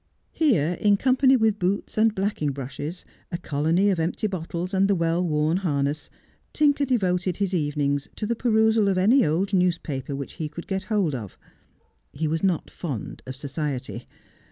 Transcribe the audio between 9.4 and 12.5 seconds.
newspaper which he could get hold of. He was